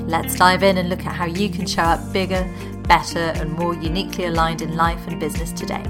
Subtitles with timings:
[0.00, 2.44] Let's dive in and look at how you can show up bigger,
[2.88, 5.82] better, and more uniquely aligned in life and business today.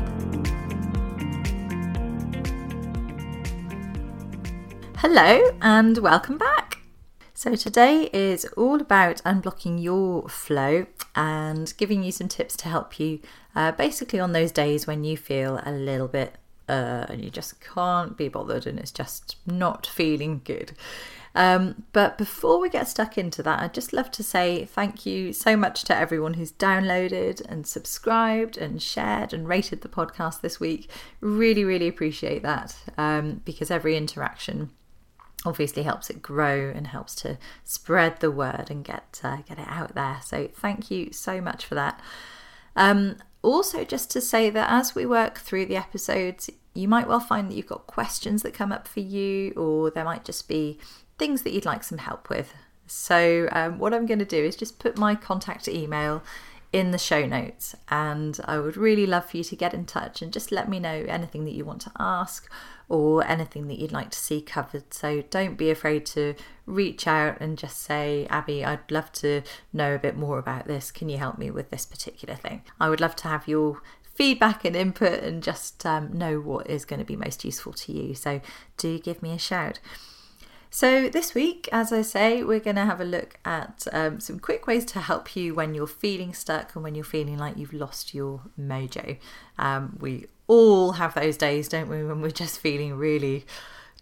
[4.97, 6.79] Hello, and welcome back.
[7.35, 13.01] So, today is all about unblocking your flow and giving you some tips to help
[13.01, 13.21] you
[13.57, 16.37] uh, basically on those days when you feel a little bit
[16.69, 20.73] uh, and you just can't be bothered and it's just not feeling good.
[21.35, 25.33] Um, but before we get stuck into that, I'd just love to say thank you
[25.33, 30.61] so much to everyone who's downloaded and subscribed and shared and rated the podcast this
[30.61, 30.91] week.
[31.21, 34.71] Really, really appreciate that um, because every interaction
[35.45, 39.69] obviously helps it grow and helps to spread the word and get uh, get it
[39.69, 40.21] out there.
[40.25, 42.01] So thank you so much for that.
[42.77, 47.21] Um, also, just to say that as we work through the episodes, you might well
[47.21, 50.79] find that you've got questions that come up for you, or there might just be
[51.23, 52.53] things that you'd like some help with.
[52.89, 56.21] So, um, what I'm going to do is just put my contact email
[56.73, 60.21] in the show notes, and I would really love for you to get in touch
[60.21, 62.51] and just let me know anything that you want to ask
[62.89, 64.93] or anything that you'd like to see covered.
[64.93, 66.35] So, don't be afraid to
[66.67, 69.43] reach out and just say, Abi, I'd love to
[69.73, 70.91] know a bit more about this.
[70.91, 72.63] Can you help me with this particular thing?
[72.81, 73.81] I would love to have your
[74.13, 77.93] feedback and input and just um, know what is going to be most useful to
[77.93, 78.13] you.
[78.17, 78.41] So,
[78.77, 79.79] do give me a shout.
[80.75, 84.39] So, this week, as I say, we're going to have a look at um, some
[84.41, 87.75] quick ways to help you when you're feeling stuck and when you're feeling like you've
[87.75, 89.19] lost your mojo.
[89.59, 93.45] Um, we all have those days, don't we, when we're just feeling really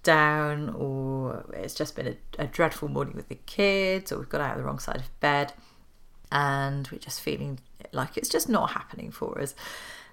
[0.05, 4.41] down or it's just been a, a dreadful morning with the kids or we've got
[4.41, 5.53] out the wrong side of bed
[6.31, 7.59] and we're just feeling
[7.93, 9.57] like it's just not happening for us.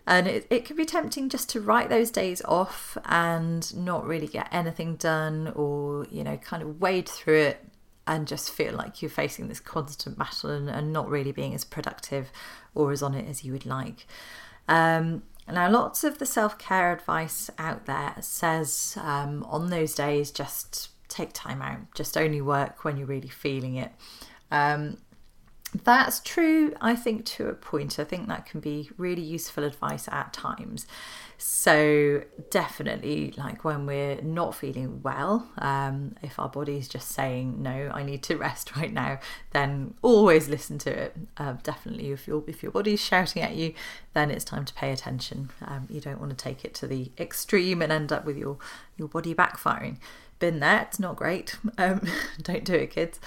[0.08, 4.28] And it, it can be tempting just to write those days off and not really
[4.28, 7.66] get anything done or, you know, kind of wade through it
[8.08, 11.66] and just feel like you're facing this constant battle and, and not really being as
[11.66, 12.32] productive
[12.74, 14.08] or as on it as you would like.
[14.70, 20.32] Um, now, lots of the self care advice out there says um, on those days
[20.32, 23.92] just take time out, just only work when you're really feeling it.
[24.52, 24.98] Um,
[25.84, 28.00] that's true, I think, to a point.
[28.00, 30.88] I think that can be really useful advice at times.
[31.38, 37.92] So, definitely, like when we're not feeling well, um, if our body's just saying, No,
[37.94, 39.20] I need to rest right now,
[39.52, 41.16] then always listen to it.
[41.36, 43.74] Uh, definitely, if, your if your body's shouting at you,
[44.14, 45.52] then it's time to pay attention.
[45.62, 48.58] Um, you don't want to take it to the extreme and end up with your,
[48.96, 49.98] your body backfiring.
[50.40, 51.56] Been there, it's not great.
[51.78, 52.02] Um,
[52.42, 53.20] don't do it, kids.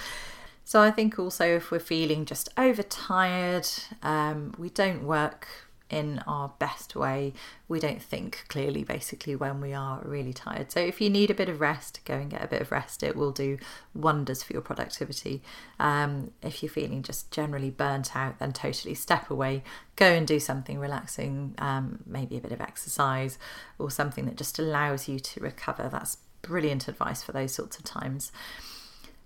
[0.70, 3.66] So I think also if we're feeling just overtired,
[4.04, 5.48] um, we don't work
[5.90, 7.32] in our best way,
[7.66, 10.70] we don't think clearly basically when we are really tired.
[10.70, 13.02] So if you need a bit of rest, go and get a bit of rest.
[13.02, 13.58] It will do
[13.96, 15.42] wonders for your productivity.
[15.80, 19.64] Um, if you're feeling just generally burnt out, then totally step away,
[19.96, 23.40] go and do something relaxing, um, maybe a bit of exercise
[23.80, 25.88] or something that just allows you to recover.
[25.90, 28.30] That's brilliant advice for those sorts of times.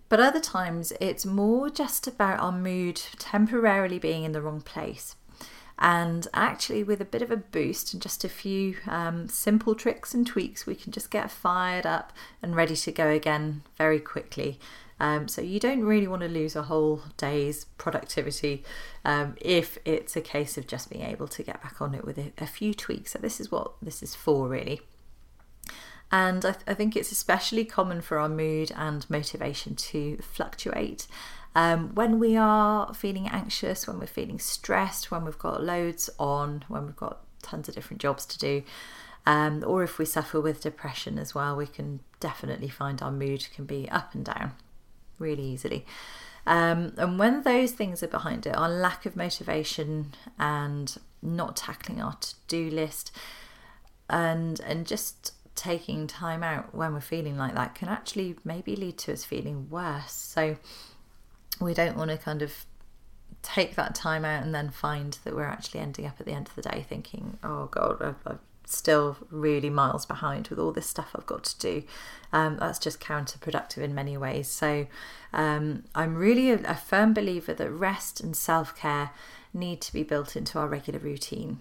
[0.09, 5.17] But other times it's more just about our mood temporarily being in the wrong place.
[5.79, 10.15] And actually, with a bit of a boost and just a few um, simple tricks
[10.15, 14.61] and tweaks, we can just get fired up and ready to go again very quickly.
[15.01, 18.63] Um, so, you don't really want to lose a whole day's productivity
[19.05, 22.19] um, if it's a case of just being able to get back on it with
[22.19, 23.11] a, a few tweaks.
[23.11, 24.81] So, this is what this is for, really.
[26.15, 31.09] And I, th- I, think it's especially common for our mood and motivation to fluctuate.
[31.57, 36.65] Um, when we are feeling anxious, when we're feeling stressed, when we've got loads on,
[36.69, 38.62] when we've got tons of different jobs to do,
[39.27, 43.49] um, or if we suffer with depression as well, we can definitely find our mood
[43.53, 44.53] can be up and down
[45.19, 45.85] really easily.
[46.47, 52.00] Um, and when those things are behind it, our lack of motivation and not tackling
[52.00, 53.11] our to do list,
[54.09, 58.99] and and just taking time out when we're feeling like that can actually maybe lead
[58.99, 60.12] to us feeling worse.
[60.12, 60.56] So
[61.61, 62.67] we don't want to kind of
[63.43, 66.49] take that time out and then find that we're actually ending up at the end
[66.49, 70.87] of the day thinking, oh God, I've, I've still really miles behind with all this
[70.87, 71.83] stuff I've got to do.
[72.33, 74.49] Um, that's just counterproductive in many ways.
[74.49, 74.87] So
[75.33, 79.11] um, I'm really a, a firm believer that rest and self care
[79.53, 81.61] need to be built into our regular routine.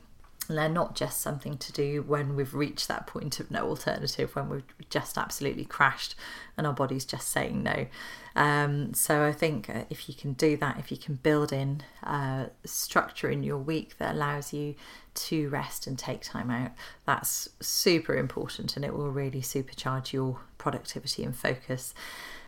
[0.50, 4.36] And they're not just something to do when we've reached that point of no alternative,
[4.36, 6.16] when we've just absolutely crashed
[6.58, 7.88] and our body's just saying no.
[8.36, 11.82] Um, so I think uh, if you can do that, if you can build in
[12.04, 14.76] uh, structure in your week that allows you
[15.16, 16.72] to rest and take time out,
[17.06, 21.94] that's super important and it will really supercharge your productivity and focus.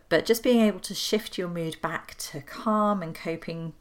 [0.08, 3.72] But just being able to shift your mood back to calm and coping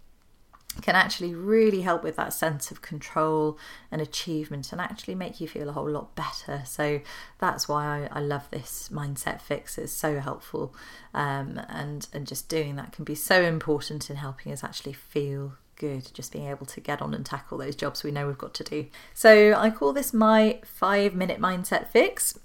[0.81, 3.57] can actually really help with that sense of control
[3.91, 6.63] and achievement and actually make you feel a whole lot better.
[6.65, 7.01] So
[7.39, 9.77] that's why I, I love this mindset fix.
[9.77, 10.75] It's so helpful.
[11.13, 15.53] Um, and, and just doing that can be so important in helping us actually feel
[15.77, 18.53] good, just being able to get on and tackle those jobs we know we've got
[18.55, 18.87] to do.
[19.13, 22.37] So I call this my five minute mindset fix.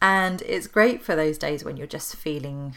[0.00, 2.74] And it's great for those days when you're just feeling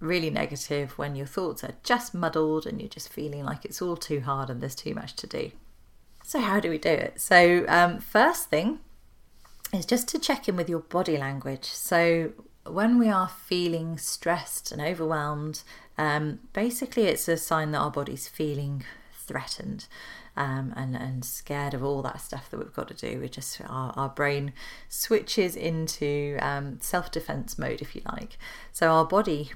[0.00, 3.96] really negative when your thoughts are just muddled and you're just feeling like it's all
[3.96, 5.50] too hard and there's too much to do.
[6.22, 7.20] So, how do we do it?
[7.20, 8.80] So, um, first thing
[9.72, 11.66] is just to check in with your body language.
[11.66, 12.32] So,
[12.66, 15.62] when we are feeling stressed and overwhelmed,
[15.96, 18.84] um, basically it's a sign that our body's feeling
[19.14, 19.86] threatened.
[20.38, 23.20] Um, and, and scared of all that stuff that we've got to do.
[23.20, 24.52] We just our, our brain
[24.90, 28.36] switches into um, self defense mode, if you like.
[28.70, 29.52] So our body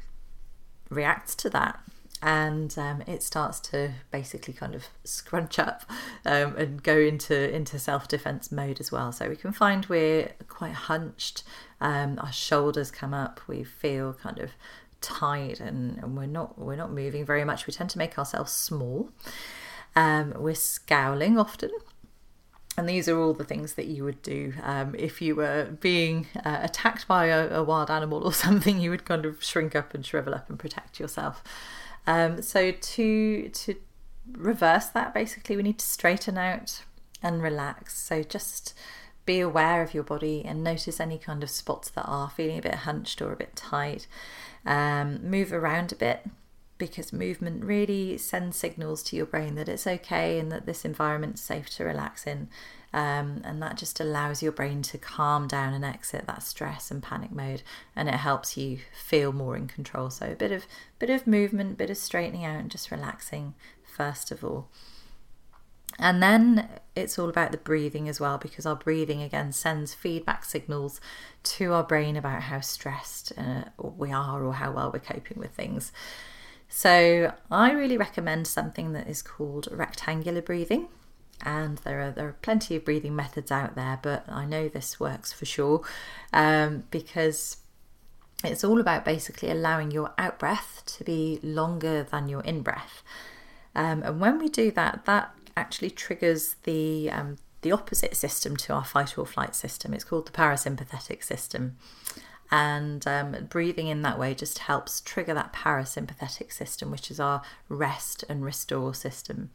[0.90, 1.80] reacts to that
[2.22, 5.84] and um, it starts to basically kind of scrunch up
[6.26, 9.10] um, and go into into self defense mode as well.
[9.12, 11.42] So we can find we're quite hunched,
[11.80, 14.50] um, our shoulders come up, we feel kind of
[15.00, 17.66] tight, and, and we're not we're not moving very much.
[17.66, 19.10] We tend to make ourselves small.
[19.96, 21.70] Um, we're scowling often.
[22.76, 26.28] And these are all the things that you would do um, if you were being
[26.44, 28.80] uh, attacked by a, a, wild animal or something.
[28.80, 31.42] You would kind of shrink up and shrivel up and protect yourself.
[32.06, 33.74] Um, so to to
[34.32, 36.82] reverse that, basically, we need to straighten out
[37.22, 37.98] and relax.
[37.98, 38.74] So just
[39.26, 42.62] be aware of your body and notice any kind of spots that are feeling a
[42.62, 44.06] bit hunched or a bit tight.
[44.64, 46.26] Um, move around a bit
[46.80, 51.40] because movement really sends signals to your brain that it's okay and that this environment's
[51.40, 52.48] safe to relax in.
[52.92, 57.00] Um, and that just allows your brain to calm down and exit that stress and
[57.00, 57.62] panic mode,
[57.94, 60.10] and it helps you feel more in control.
[60.10, 60.66] So a bit of
[60.98, 63.54] bit of movement, bit of straightening out, and just relaxing
[63.84, 64.70] first of all.
[66.00, 70.44] And then it's all about the breathing as well, because our breathing again sends feedback
[70.44, 71.00] signals
[71.42, 75.52] to our brain about how stressed uh, we are or how well we're coping with
[75.52, 75.92] things.
[76.70, 80.88] So I really recommend something that is called rectangular breathing.
[81.42, 85.00] And there are there are plenty of breathing methods out there, but I know this
[85.00, 85.82] works for sure
[86.32, 87.56] um, because
[88.44, 93.02] it's all about basically allowing your out breath to be longer than your in breath.
[93.74, 98.72] Um, and when we do that, that actually triggers the um, the opposite system to
[98.74, 99.92] our fight or flight system.
[99.92, 101.78] It's called the parasympathetic system.
[102.50, 107.42] And um, breathing in that way just helps trigger that parasympathetic system, which is our
[107.68, 109.50] rest and restore system.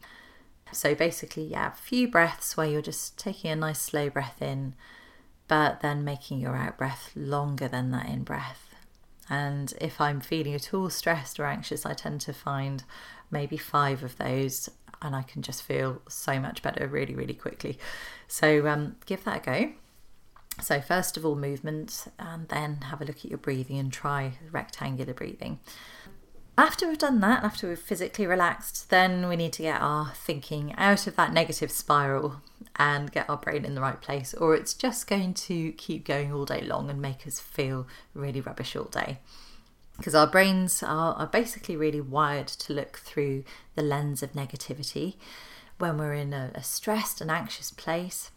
[0.72, 4.74] So basically, yeah, a few breaths where you're just taking a nice slow breath in,
[5.46, 8.74] but then making your out breath longer than that in breath.
[9.28, 12.84] And if I'm feeling at all stressed or anxious, I tend to find
[13.30, 14.70] maybe five of those
[15.02, 17.78] and I can just feel so much better really, really quickly.
[18.28, 19.72] So um, give that a go.
[20.60, 24.38] So, first of all, movement, and then have a look at your breathing and try
[24.50, 25.60] rectangular breathing.
[26.58, 30.74] After we've done that, after we've physically relaxed, then we need to get our thinking
[30.78, 32.40] out of that negative spiral
[32.76, 36.32] and get our brain in the right place, or it's just going to keep going
[36.32, 39.18] all day long and make us feel really rubbish all day.
[39.98, 43.44] Because our brains are, are basically really wired to look through
[43.74, 45.16] the lens of negativity
[45.78, 48.30] when we're in a, a stressed and anxious place.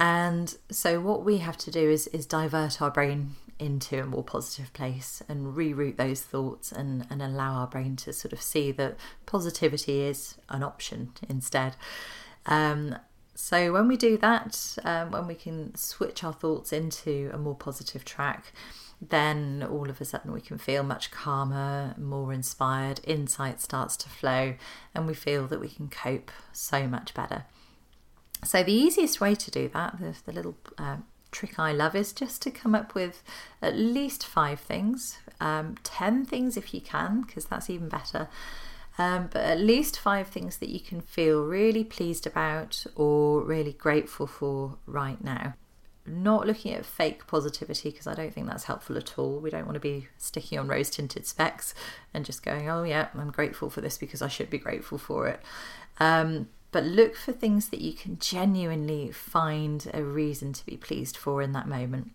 [0.00, 4.24] And so what we have to do is is divert our brain into a more
[4.24, 8.72] positive place and reroute those thoughts and, and allow our brain to sort of see
[8.72, 11.76] that positivity is an option instead.
[12.46, 12.96] Um,
[13.34, 17.54] so when we do that, um, when we can switch our thoughts into a more
[17.54, 18.54] positive track,
[19.06, 24.08] then all of a sudden we can feel much calmer, more inspired, insight starts to
[24.08, 24.54] flow,
[24.94, 27.44] and we feel that we can cope so much better.
[28.44, 30.96] So, the easiest way to do that, the, the little uh,
[31.30, 33.22] trick I love, is just to come up with
[33.60, 38.28] at least five things, um, 10 things if you can, because that's even better.
[38.98, 43.72] Um, but at least five things that you can feel really pleased about or really
[43.72, 45.54] grateful for right now.
[46.06, 49.38] not looking at fake positivity because I don't think that's helpful at all.
[49.38, 51.72] We don't want to be sticking on rose tinted specs
[52.12, 55.28] and just going, oh, yeah, I'm grateful for this because I should be grateful for
[55.28, 55.40] it.
[55.98, 61.16] Um, but look for things that you can genuinely find a reason to be pleased
[61.16, 62.12] for in that moment.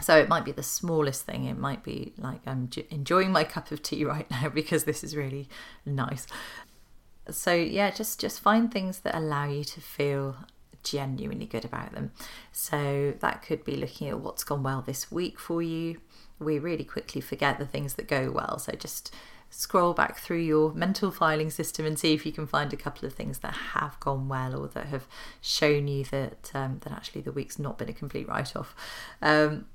[0.00, 1.44] So it might be the smallest thing.
[1.44, 5.16] It might be like I'm enjoying my cup of tea right now because this is
[5.16, 5.48] really
[5.84, 6.26] nice.
[7.30, 10.36] So yeah, just just find things that allow you to feel
[10.82, 12.12] genuinely good about them.
[12.52, 16.00] So that could be looking at what's gone well this week for you.
[16.38, 18.58] We really quickly forget the things that go well.
[18.58, 19.14] So just
[19.50, 23.06] scroll back through your mental filing system and see if you can find a couple
[23.06, 25.06] of things that have gone well or that have
[25.40, 28.74] shown you that um, that actually the week's not been a complete write off.
[29.20, 29.66] Um,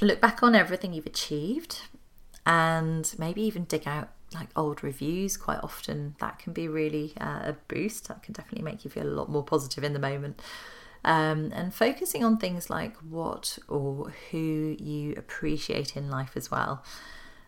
[0.00, 1.82] look back on everything you've achieved
[2.46, 5.36] and maybe even dig out like old reviews.
[5.36, 8.06] Quite often that can be really uh, a boost.
[8.06, 10.40] That can definitely make you feel a lot more positive in the moment.
[11.04, 16.84] Um, and focusing on things like what or who you appreciate in life as well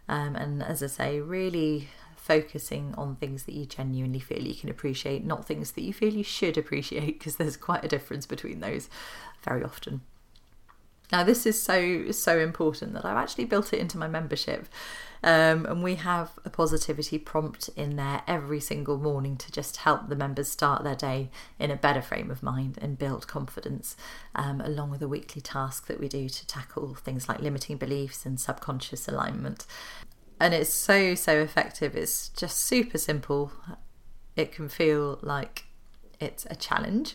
[0.08, 4.68] um, and as i say really focusing on things that you genuinely feel you can
[4.68, 8.60] appreciate not things that you feel you should appreciate because there's quite a difference between
[8.60, 8.88] those
[9.42, 10.00] very often
[11.12, 14.66] now, this is so, so important that I've actually built it into my membership.
[15.22, 20.08] Um, and we have a positivity prompt in there every single morning to just help
[20.08, 23.94] the members start their day in a better frame of mind and build confidence,
[24.34, 28.26] um, along with a weekly task that we do to tackle things like limiting beliefs
[28.26, 29.66] and subconscious alignment.
[30.40, 31.94] And it's so, so effective.
[31.94, 33.52] It's just super simple.
[34.34, 35.66] It can feel like
[36.18, 37.14] it's a challenge.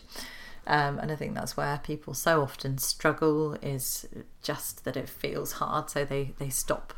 [0.68, 4.06] Um, and I think that's where people so often struggle is
[4.42, 6.92] just that it feels hard, so they, they stop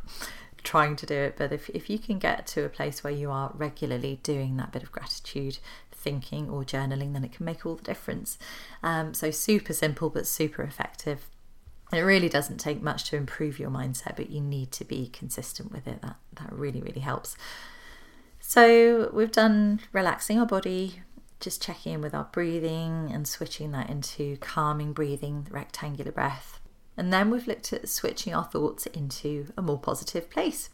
[0.64, 1.36] trying to do it.
[1.36, 4.72] But if, if you can get to a place where you are regularly doing that
[4.72, 5.58] bit of gratitude,
[5.92, 8.38] thinking, or journaling, then it can make all the difference.
[8.82, 11.26] Um, so, super simple but super effective.
[11.92, 15.70] it really doesn't take much to improve your mindset, but you need to be consistent
[15.70, 16.02] with it.
[16.02, 17.36] That, that really, really helps.
[18.40, 21.02] So, we've done relaxing our body,
[21.40, 26.60] just checking in with our breathing and switching that into calming breathing, rectangular breath.
[26.96, 30.68] And then we've looked at switching our thoughts into a more positive place.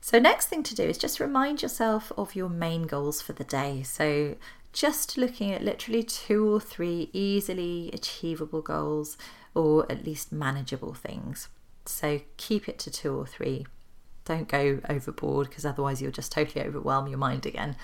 [0.00, 3.44] So, next thing to do is just remind yourself of your main goals for the
[3.44, 3.82] day.
[3.82, 4.36] So,
[4.72, 9.18] just looking at literally two or three easily achievable goals
[9.54, 11.48] or at least manageable things.
[11.84, 13.66] So, keep it to two or three.
[14.24, 17.76] Don't go overboard because otherwise you'll just totally overwhelm your mind again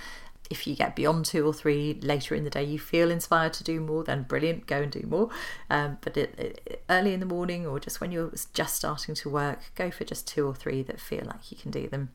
[0.50, 3.64] if you get beyond two or three later in the day, you feel inspired to
[3.64, 5.30] do more, then brilliant, go and do more.
[5.70, 9.30] Um, but it, it, early in the morning or just when you're just starting to
[9.30, 12.10] work, go for just two or three that feel like you can do them.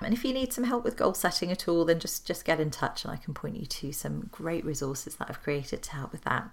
[0.00, 2.60] And if you need some help with goal setting at all, then just, just get
[2.60, 5.92] in touch and I can point you to some great resources that I've created to
[5.92, 6.48] help with that.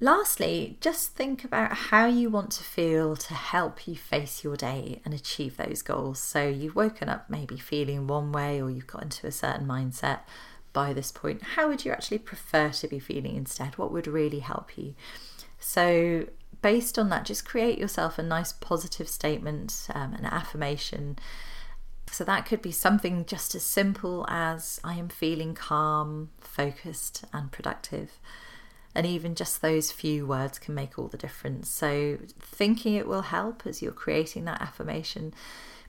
[0.00, 5.00] Lastly, just think about how you want to feel to help you face your day
[5.04, 6.18] and achieve those goals.
[6.18, 10.20] So, you've woken up maybe feeling one way or you've got into a certain mindset
[10.72, 11.42] by this point.
[11.42, 13.78] How would you actually prefer to be feeling instead?
[13.78, 14.94] What would really help you?
[15.60, 16.26] So,
[16.60, 21.18] based on that, just create yourself a nice positive statement, um, an affirmation.
[22.10, 27.52] So, that could be something just as simple as I am feeling calm, focused, and
[27.52, 28.18] productive
[28.94, 31.68] and even just those few words can make all the difference.
[31.68, 35.34] So, thinking it will help as you're creating that affirmation.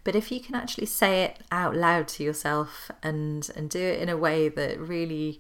[0.04, 4.00] But if you can actually say it out loud to yourself and, and do it
[4.00, 5.40] in a way that really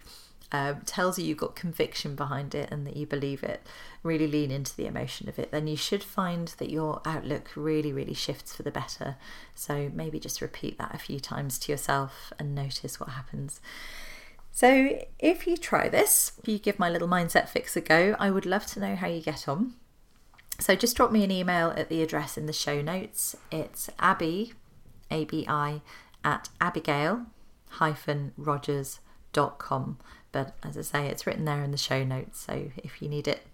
[0.51, 3.65] uh, tells you you've got conviction behind it and that you believe it,
[4.03, 7.91] really lean into the emotion of it, then you should find that your outlook really,
[7.91, 9.17] really shifts for the better.
[9.53, 13.59] So maybe just repeat that a few times to yourself and notice what happens.
[14.55, 18.31] So, if you try this, if you give my little mindset fix a go, I
[18.31, 19.73] would love to know how you get on.
[20.61, 23.35] So, just drop me an email at the address in the show notes.
[23.51, 24.53] It's abi,
[25.11, 25.81] A B I,
[26.23, 27.25] at abigail
[28.37, 29.97] rogers.com.
[30.31, 32.39] But as I say, it's written there in the show notes.
[32.39, 33.45] So, if you need it,